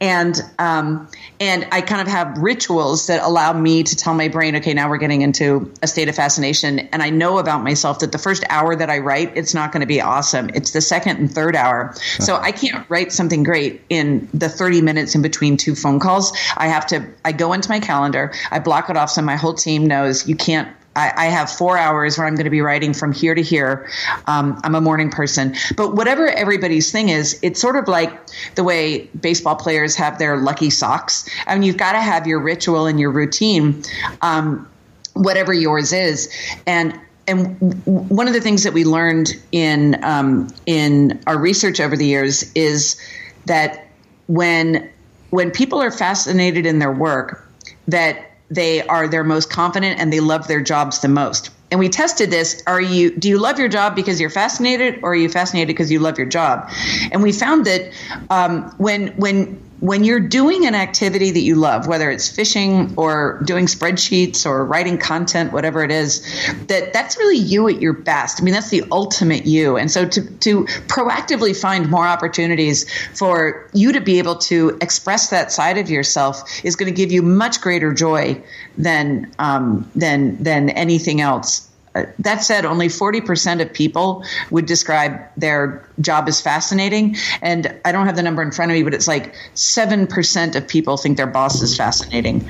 [0.00, 1.08] and um,
[1.40, 4.90] and I kind of have rituals that allow me to tell my brain, okay, now
[4.90, 8.44] we're getting into a state of fascination, and I know about myself that the first
[8.50, 10.50] hour that I write, it's not going to be awesome.
[10.54, 11.94] It's the second and third hour.
[12.18, 16.32] So I can't write something great in the 30 minutes in between two phone calls.
[16.56, 19.54] I have to, I go into my calendar, I block it off so my whole
[19.54, 23.12] team knows you can't I, have four hours where I'm going to be writing from
[23.12, 23.88] here to here.
[24.26, 25.54] Um, I'm a morning person.
[25.76, 28.12] But whatever everybody's thing is, it's sort of like
[28.56, 31.26] the way baseball players have their lucky socks.
[31.46, 33.82] I mean, you've got to have your ritual and your routine,
[34.20, 34.68] um,
[35.14, 36.28] whatever yours is.
[36.66, 37.00] And
[37.30, 42.06] and one of the things that we learned in um, in our research over the
[42.06, 43.00] years is
[43.46, 43.86] that
[44.26, 44.90] when
[45.30, 47.48] when people are fascinated in their work,
[47.86, 51.50] that they are their most confident and they love their jobs the most.
[51.70, 52.62] And we tested this.
[52.66, 55.92] Are you do you love your job because you're fascinated, or are you fascinated because
[55.92, 56.68] you love your job?
[57.12, 57.92] And we found that
[58.30, 63.40] um, when when when you're doing an activity that you love, whether it's fishing or
[63.44, 66.20] doing spreadsheets or writing content, whatever it is,
[66.66, 68.40] that that's really you at your best.
[68.40, 69.78] I mean, that's the ultimate you.
[69.78, 75.30] And so to, to proactively find more opportunities for you to be able to express
[75.30, 78.42] that side of yourself is going to give you much greater joy
[78.76, 85.88] than, um, than, than anything else that said, only 40% of people would describe their
[86.00, 87.16] job as fascinating.
[87.42, 90.68] And I don't have the number in front of me, but it's like 7% of
[90.68, 92.40] people think their boss is fascinating.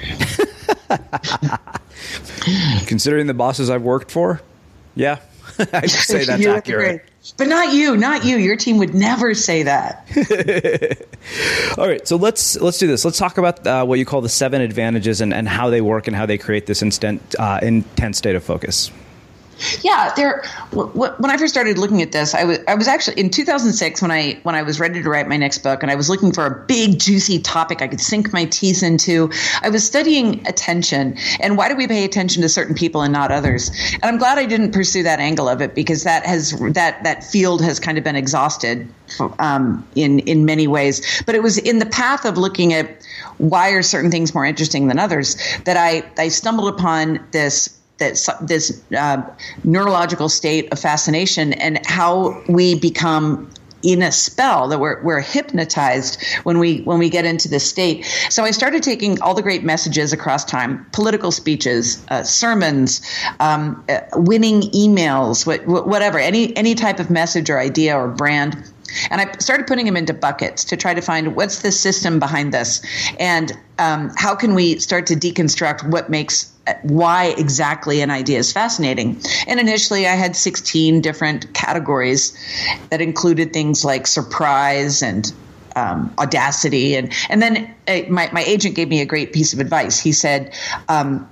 [2.86, 4.42] Considering the bosses I've worked for,
[4.94, 5.18] yeah,
[5.72, 7.06] I'd say that's accurate.
[7.36, 8.38] But not you, not you.
[8.38, 10.06] Your team would never say that.
[11.76, 13.04] All right, so let's let's do this.
[13.04, 16.06] Let's talk about uh, what you call the seven advantages and, and how they work
[16.06, 18.90] and how they create this instant uh, intense state of focus.
[19.82, 20.42] Yeah, there.
[20.72, 24.10] When I first started looking at this, I was I was actually in 2006 when
[24.10, 26.46] I when I was ready to write my next book, and I was looking for
[26.46, 29.30] a big juicy topic I could sink my teeth into.
[29.62, 33.30] I was studying attention and why do we pay attention to certain people and not
[33.30, 33.70] others.
[33.94, 37.24] And I'm glad I didn't pursue that angle of it because that has that that
[37.24, 38.88] field has kind of been exhausted
[39.38, 41.22] um, in in many ways.
[41.26, 43.06] But it was in the path of looking at
[43.38, 48.18] why are certain things more interesting than others that I I stumbled upon this that
[48.42, 49.22] this uh,
[49.64, 53.50] neurological state of fascination and how we become
[53.82, 58.04] in a spell that we're, we're hypnotized when we when we get into this state.
[58.28, 63.00] So i started taking all the great messages across time political speeches uh, sermons
[63.40, 68.56] um, uh, winning emails what, whatever any any type of message or idea or brand.
[69.08, 72.52] And I started putting them into buckets to try to find what's the system behind
[72.52, 72.82] this
[73.20, 76.52] and um, how can we start to deconstruct what makes
[76.82, 79.20] why exactly an idea is fascinating.
[79.46, 82.36] And initially, I had 16 different categories
[82.90, 85.32] that included things like surprise and
[85.76, 86.96] um, audacity.
[86.96, 90.00] And, and then uh, my, my agent gave me a great piece of advice.
[90.00, 90.54] He said,
[90.88, 91.28] um,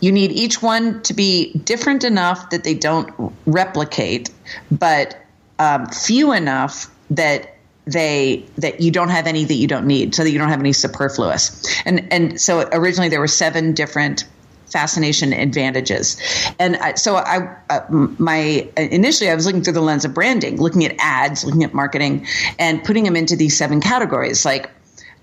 [0.00, 4.30] you need each one to be different enough that they don't replicate,
[4.70, 5.16] but
[5.58, 7.54] um, few enough that
[7.86, 10.60] they that you don't have any that you don't need so that you don't have
[10.60, 14.24] any superfluous and and so originally there were seven different
[14.70, 16.16] fascination advantages.
[16.58, 20.56] And I, so i uh, my initially i was looking through the lens of branding
[20.56, 22.26] looking at ads looking at marketing
[22.58, 24.70] and putting them into these seven categories like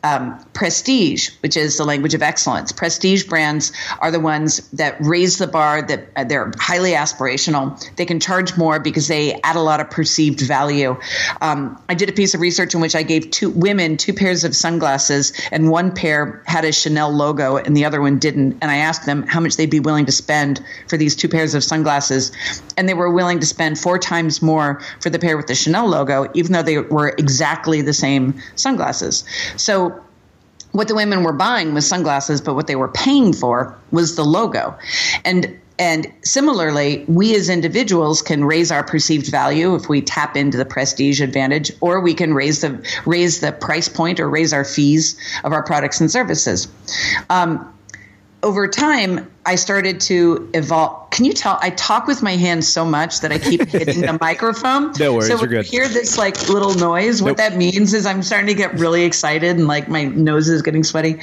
[0.06, 2.72] um, prestige, which is the language of excellence.
[2.72, 7.66] Prestige brands are the ones that raise the bar, that uh, they're highly aspirational.
[7.96, 10.96] They can charge more because they add a lot of perceived value.
[11.42, 14.44] Um, I did a piece of research in which I gave two women two pairs
[14.44, 18.58] of sunglasses, and one pair had a Chanel logo and the other one didn't.
[18.62, 21.56] And I asked them how much they'd be willing to spend for these two pairs
[21.56, 22.32] of sunglasses.
[22.78, 25.88] And they were willing to spend four times more for the pair with the Chanel
[25.88, 29.24] logo, even though they were exactly the same sunglasses.
[29.58, 29.95] So
[30.76, 34.26] what the women were buying was sunglasses, but what they were paying for was the
[34.26, 34.78] logo.
[35.24, 40.58] And and similarly, we as individuals can raise our perceived value if we tap into
[40.58, 44.64] the prestige advantage, or we can raise the raise the price point or raise our
[44.64, 46.68] fees of our products and services.
[47.30, 47.74] Um,
[48.46, 51.10] over time, I started to evolve.
[51.10, 51.58] Can you tell?
[51.64, 54.94] I talk with my hands so much that I keep hitting the microphone.
[55.00, 55.66] No worries, so you're good.
[55.66, 57.24] hear this like little noise.
[57.24, 57.38] What nope.
[57.38, 60.84] that means is I'm starting to get really excited and like my nose is getting
[60.84, 61.20] sweaty.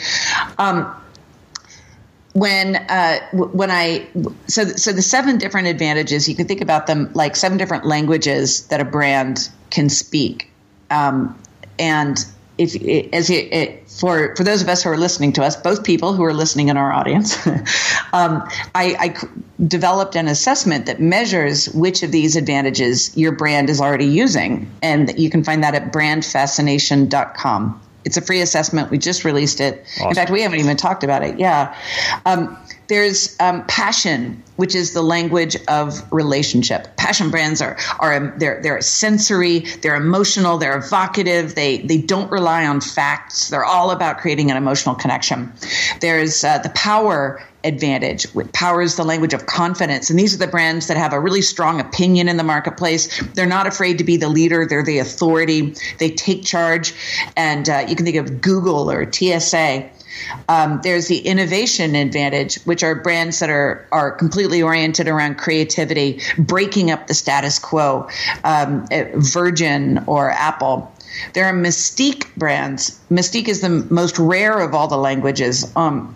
[0.58, 0.92] Um,
[2.32, 4.08] when uh, when I
[4.48, 8.66] so so the seven different advantages you can think about them like seven different languages
[8.66, 10.50] that a brand can speak,
[10.90, 11.38] um,
[11.78, 12.18] and
[12.58, 12.74] if
[13.12, 16.22] as it, for for those of us who are listening to us, both people who
[16.24, 17.46] are listening in our audience,
[18.12, 18.42] um,
[18.74, 19.16] I, I
[19.66, 25.18] developed an assessment that measures which of these advantages your brand is already using, and
[25.18, 27.80] you can find that at brandfascination.com.
[28.04, 28.90] It's a free assessment.
[28.90, 29.84] We just released it.
[29.96, 30.08] Awesome.
[30.08, 31.38] In fact, we haven't even talked about it.
[31.38, 31.76] Yeah.
[32.26, 32.58] Um,
[32.92, 36.94] there's um, passion, which is the language of relationship.
[36.96, 41.54] Passion brands are are they're they're sensory, they're emotional, they're evocative.
[41.54, 43.48] They they don't rely on facts.
[43.48, 45.50] They're all about creating an emotional connection.
[46.00, 48.26] There's uh, the power advantage.
[48.52, 50.10] Power is the language of confidence.
[50.10, 53.22] And these are the brands that have a really strong opinion in the marketplace.
[53.34, 55.74] They're not afraid to be the leader, they're the authority.
[55.98, 56.92] They take charge.
[57.36, 59.88] And uh, you can think of Google or TSA.
[60.48, 66.20] Um, there's the innovation advantage, which are brands that are are completely oriented around creativity,
[66.38, 68.08] breaking up the status quo.
[68.44, 70.92] Um, Virgin or Apple.
[71.34, 72.98] There are mystique brands.
[73.10, 75.70] Mystique is the most rare of all the languages.
[75.76, 76.14] Um,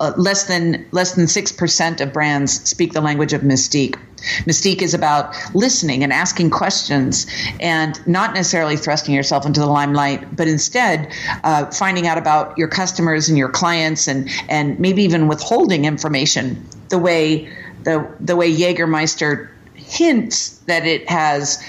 [0.00, 3.98] uh, less than less than six percent of brands speak the language of mystique.
[4.46, 7.26] Mystique is about listening and asking questions,
[7.60, 11.12] and not necessarily thrusting yourself into the limelight, but instead
[11.44, 16.64] uh, finding out about your customers and your clients, and and maybe even withholding information.
[16.88, 17.48] The way
[17.84, 21.62] the the way Jägermeister hints that it has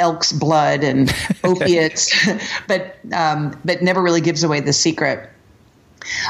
[0.00, 1.14] elk's blood and
[1.44, 2.12] opiates,
[2.68, 5.28] but um, but never really gives away the secret.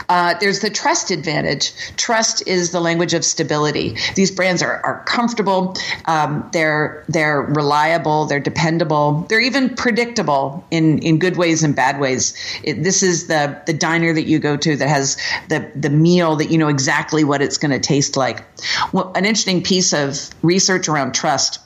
[0.09, 1.73] Uh, there's the trust advantage.
[1.97, 3.97] Trust is the language of stability.
[4.15, 5.75] These brands are, are comfortable,
[6.07, 12.01] um, they're they're reliable, they're dependable, they're even predictable in, in good ways and bad
[12.01, 12.35] ways.
[12.63, 15.17] It, this is the the diner that you go to that has
[15.49, 18.45] the the meal that you know exactly what it's going to taste like.
[18.93, 21.61] Well, an interesting piece of research around trust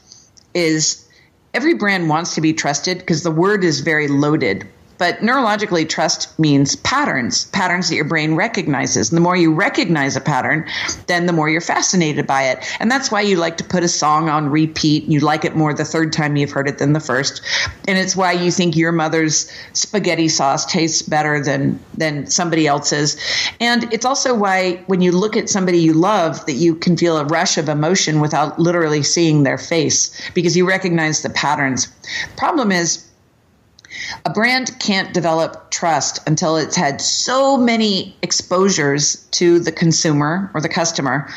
[0.55, 1.07] is
[1.55, 4.67] every brand wants to be trusted because the word is very loaded
[4.99, 9.11] but neurologically, trust means patterns, patterns that your brain recognizes.
[9.11, 10.67] And the more you recognize a pattern,
[11.07, 12.65] then the more you're fascinated by it.
[12.81, 15.05] And that's why you like to put a song on repeat.
[15.05, 17.43] You like it more the third time you've heard it than the first.
[17.87, 23.17] And it's why you think your mother's spaghetti sauce tastes better than, than somebody else's.
[23.61, 27.19] And it's also why when you look at somebody you love, that you can feel
[27.19, 31.89] a rush of emotion without literally seeing their face because you recognize the patterns.
[32.37, 33.06] Problem is,
[34.25, 40.61] a brand can't develop trust until it's had so many exposures to the consumer or
[40.61, 41.29] the customer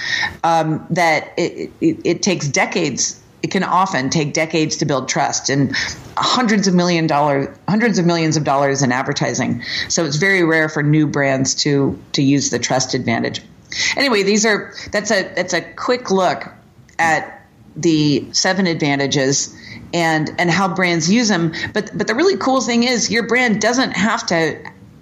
[0.43, 5.49] um, that it, it, it takes decades it can often take decades to build trust
[5.49, 5.75] and
[6.17, 9.63] hundreds of million dollars hundreds of millions of dollars in advertising.
[9.87, 13.41] So it's very rare for new brands to to use the trust advantage.
[13.95, 16.51] Anyway these are that's a that's a quick look
[16.97, 19.55] at the seven advantages
[19.93, 21.53] and and how brands use them.
[21.73, 24.57] But but the really cool thing is your brand doesn't have to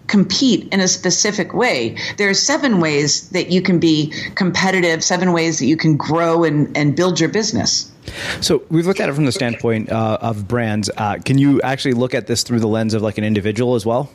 [0.07, 1.97] compete in a specific way.
[2.17, 6.43] There are seven ways that you can be competitive, seven ways that you can grow
[6.43, 7.91] and, and build your business.
[8.39, 10.89] So we've looked at it from the standpoint uh, of brands.
[10.95, 13.85] Uh, can you actually look at this through the lens of like an individual as
[13.85, 14.09] well?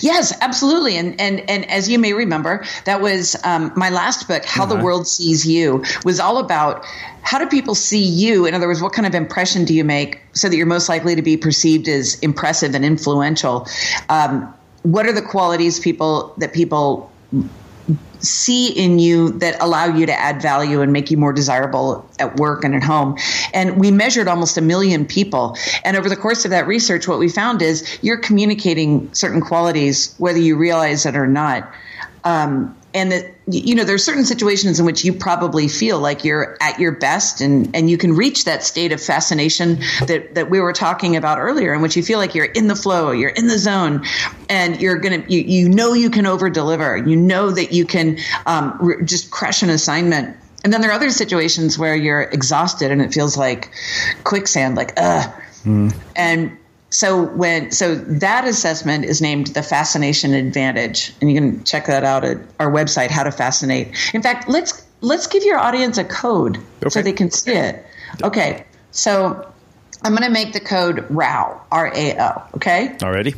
[0.00, 0.96] Yes, absolutely.
[0.96, 4.76] And and and as you may remember, that was um, my last book, How uh-huh.
[4.76, 6.84] the World Sees You, was all about
[7.22, 8.46] how do people see you?
[8.46, 11.14] In other words, what kind of impression do you make so that you're most likely
[11.14, 13.66] to be perceived as impressive and influential?
[14.08, 17.10] Um, what are the qualities people that people
[18.20, 22.36] see in you that allow you to add value and make you more desirable at
[22.36, 23.16] work and at home.
[23.52, 25.56] And we measured almost a million people.
[25.84, 30.14] And over the course of that research, what we found is you're communicating certain qualities,
[30.18, 31.70] whether you realize it or not.
[32.24, 36.56] Um, and that you know there's certain situations in which you probably feel like you're
[36.60, 40.60] at your best and and you can reach that state of fascination that that we
[40.60, 43.46] were talking about earlier in which you feel like you're in the flow you're in
[43.46, 44.02] the zone
[44.48, 48.18] and you're gonna you, you know you can over deliver you know that you can
[48.46, 50.36] um, re- just crush an assignment.
[50.64, 53.70] And then there are other situations where you're exhausted and it feels like
[54.24, 55.32] quicksand like ugh.
[55.64, 55.94] Mm.
[56.16, 56.56] and
[56.90, 62.04] so when so that assessment is named the fascination advantage and you can check that
[62.04, 66.04] out at our website how to fascinate in fact let's let's give your audience a
[66.04, 66.88] code okay.
[66.88, 67.84] so they can see it
[68.22, 69.52] okay so
[70.02, 73.34] i'm going to make the code rao r-a-o okay already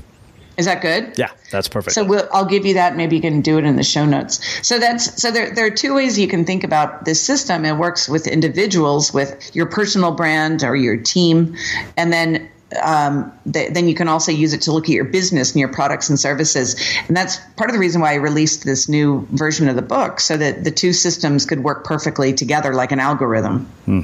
[0.60, 1.16] is that good?
[1.16, 1.94] Yeah, that's perfect.
[1.94, 2.94] So we'll, I'll give you that.
[2.94, 4.44] Maybe you can do it in the show notes.
[4.66, 5.54] So that's so there.
[5.54, 7.64] There are two ways you can think about this system.
[7.64, 11.56] It works with individuals, with your personal brand or your team,
[11.96, 12.49] and then
[12.82, 15.68] um, th- then you can also use it to look at your business and your
[15.68, 16.76] products and services.
[17.08, 20.20] And that's part of the reason why I released this new version of the book
[20.20, 23.66] so that the two systems could work perfectly together like an algorithm.
[23.84, 24.00] Hmm.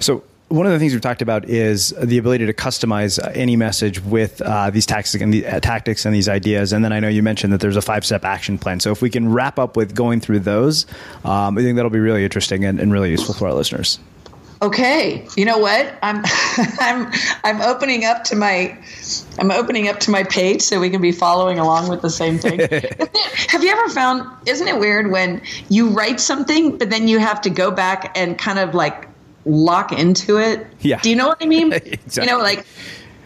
[0.00, 4.02] So, one of the things we've talked about is the ability to customize any message
[4.02, 6.72] with uh, these tactics and the uh, tactics and these ideas.
[6.72, 8.80] And then I know you mentioned that there's a five step action plan.
[8.80, 10.86] So if we can wrap up with going through those,
[11.22, 13.98] um, I think that'll be really interesting and, and really useful for our listeners
[14.60, 15.94] okay you know what?
[16.02, 16.22] I'm
[16.80, 17.12] i'm
[17.44, 18.76] i'm opening up to my
[19.38, 22.38] i'm opening up to my page so we can be following along with the same
[22.38, 22.58] thing.
[23.48, 27.40] Have you ever found isn't it weird when you write something but then you have
[27.42, 29.08] to go back and kind of like
[29.44, 30.66] lock into it?
[30.80, 31.00] Yeah.
[31.00, 31.72] Do you know what i mean?
[31.72, 32.22] Exactly.
[32.22, 32.66] you know like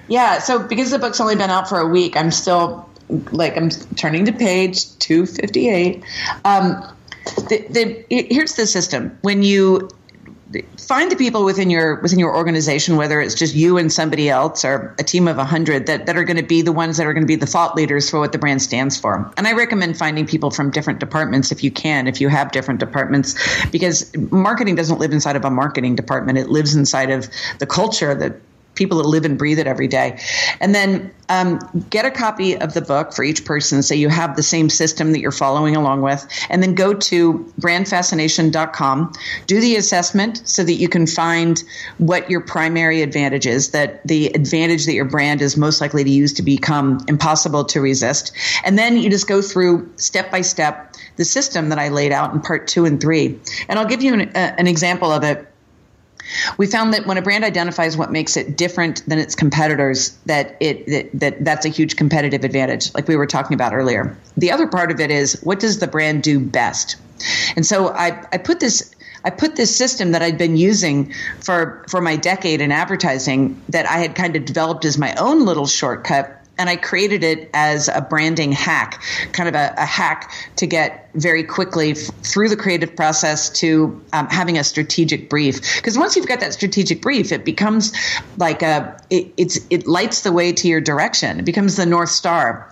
[0.09, 2.89] yeah so because the book's only been out for a week i'm still
[3.31, 6.03] like i'm turning to page 258
[6.45, 6.83] um
[7.25, 9.17] the, the, here's the system.
[9.23, 9.89] When you
[10.83, 14.65] find the people within your within your organization, whether it's just you and somebody else
[14.65, 17.13] or a team of hundred that, that are going to be the ones that are
[17.13, 19.33] going to be the thought leaders for what the brand stands for.
[19.37, 22.81] And I recommend finding people from different departments if you can, if you have different
[22.81, 23.35] departments,
[23.71, 26.39] because marketing doesn't live inside of a marketing department.
[26.39, 27.29] It lives inside of
[27.59, 28.41] the culture that
[28.75, 30.19] people that live and breathe it every day.
[30.61, 31.61] And then um,
[31.91, 35.13] get a copy of the book for each person so you have the same system
[35.13, 36.27] that you're following along with.
[36.51, 39.13] And then go to brandfascination.com,
[39.47, 41.63] do the assessment so that you can find
[41.99, 46.11] what your primary advantage is, that the advantage that your brand is most likely to
[46.11, 48.33] use to become impossible to resist.
[48.65, 52.33] And then you just go through step by step the system that I laid out
[52.33, 53.39] in part two and three.
[53.69, 55.52] And I'll give you an, uh, an example of it
[56.59, 60.57] we found that when a brand identifies what makes it different than its competitors, that
[60.61, 64.17] it that, that that's a huge competitive advantage, like we were talking about earlier.
[64.37, 66.97] The other part of it is what does the brand do best?
[67.57, 71.85] And so I, I put this I put this system that I'd been using for
[71.89, 75.67] for my decade in advertising that I had kind of developed as my own little
[75.67, 80.67] shortcut and I created it as a branding hack, kind of a, a hack to
[80.67, 85.61] get very quickly f- through the creative process to um, having a strategic brief.
[85.77, 87.93] Because once you've got that strategic brief, it becomes
[88.37, 91.39] like a it, it's it lights the way to your direction.
[91.39, 92.71] It becomes the north star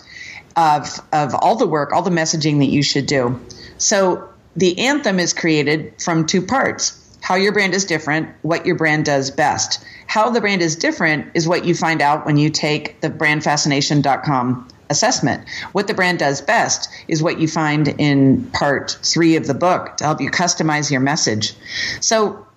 [0.57, 3.41] of of all the work, all the messaging that you should do.
[3.79, 7.00] So the anthem is created from two parts
[7.31, 9.85] how your brand is different, what your brand does best.
[10.09, 14.69] How the brand is different is what you find out when you take the brandfascination.com
[14.91, 15.49] assessment.
[15.71, 19.97] What the brand does best is what you find in part three of the book
[19.99, 21.55] to help you customize your message.
[22.01, 22.49] So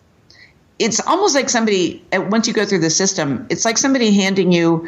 [0.80, 4.88] it's almost like somebody, once you go through the system, it's like somebody handing you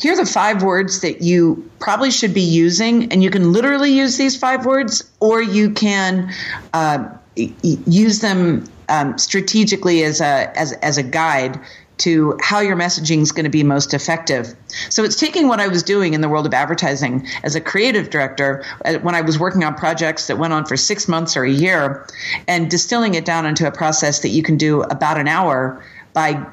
[0.00, 3.92] here are the five words that you probably should be using, and you can literally
[3.92, 6.34] use these five words, or you can
[6.74, 11.60] uh, use them um, strategically as a as as a guide
[11.98, 14.54] to how your messaging is going to be most effective.
[14.90, 18.10] So it's taking what I was doing in the world of advertising as a creative
[18.10, 21.44] director uh, when I was working on projects that went on for six months or
[21.44, 22.06] a year
[22.46, 25.82] and distilling it down into a process that you can do about an hour
[26.12, 26.44] by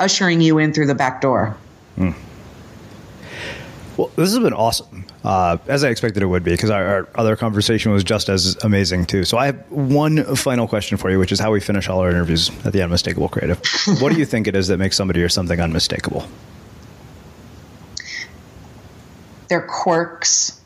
[0.00, 1.56] ushering you in through the back door.
[1.96, 2.14] Mm.
[3.96, 7.08] Well, this has been awesome, uh, as I expected it would be, because our, our,
[7.14, 9.24] other conversation was just as amazing too.
[9.24, 12.10] So I have one final question for you, which is how we finish all our
[12.10, 13.58] interviews at the Unmistakable Creative.
[14.00, 16.28] what do you think it is that makes somebody or something unmistakable?
[19.48, 20.60] Their quirks,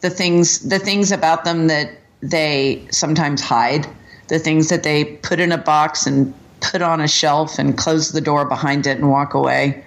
[0.00, 1.90] the things, the things about them that
[2.22, 3.86] they sometimes hide,
[4.28, 8.12] the things that they put in a box and put on a shelf and close
[8.12, 9.84] the door behind it and walk away,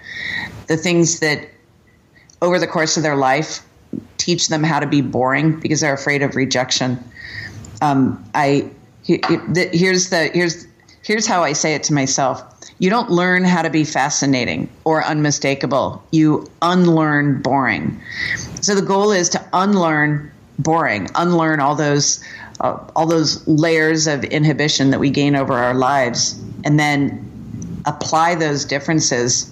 [0.68, 1.48] the things that
[2.42, 3.62] over the course of their life
[4.18, 7.02] teach them how to be boring because they're afraid of rejection.
[7.80, 8.70] Um, I
[9.02, 10.66] here's the here's
[11.02, 12.42] here's how I say it to myself.
[12.80, 16.04] You don't learn how to be fascinating or unmistakable.
[16.12, 18.00] You unlearn boring.
[18.60, 22.22] So the goal is to unlearn boring, unlearn all those
[22.60, 27.24] uh, all those layers of inhibition that we gain over our lives, and then
[27.86, 29.50] apply those differences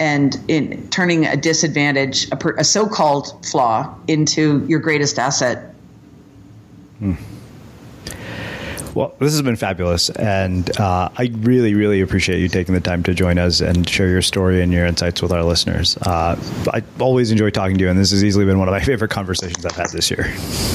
[0.00, 5.74] and in turning a disadvantage, a, per, a so-called flaw, into your greatest asset.
[6.98, 7.14] Hmm.
[8.94, 13.04] Well, this has been fabulous, and uh, I really, really appreciate you taking the time
[13.04, 15.96] to join us and share your story and your insights with our listeners.
[15.98, 16.36] Uh,
[16.72, 19.10] I always enjoy talking to you, and this has easily been one of my favorite
[19.12, 20.26] conversations I've had this year.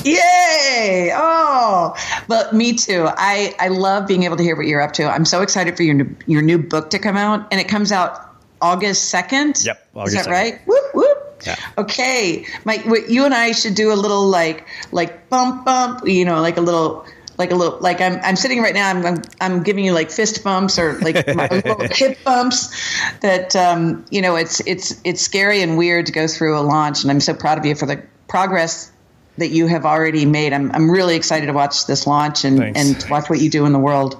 [0.06, 1.12] Yay!
[1.14, 1.94] Oh,
[2.30, 3.06] but me too.
[3.10, 5.04] I I love being able to hear what you're up to.
[5.04, 7.92] I'm so excited for your new, your new book to come out, and it comes
[7.92, 8.35] out
[8.66, 9.64] August 2nd?
[9.66, 9.88] Yep.
[9.96, 10.32] August Is that 2nd.
[10.32, 10.62] right?
[10.66, 11.44] Whoop, whoop.
[11.46, 11.56] Yeah.
[11.78, 12.46] Okay.
[12.64, 16.58] Mike, you and I should do a little like, like bump, bump, you know, like
[16.58, 17.06] a little,
[17.38, 20.10] like a little, like I'm, I'm sitting right now, I'm, I'm, I'm giving you like
[20.10, 21.16] fist bumps or like
[21.94, 22.74] hip bumps
[23.22, 27.04] that, um, you know, it's, it's, it's scary and weird to go through a launch.
[27.04, 28.92] And I'm so proud of you for the progress
[29.38, 30.54] that you have already made.
[30.54, 33.74] I'm, I'm really excited to watch this launch and, and watch what you do in
[33.74, 34.20] the world.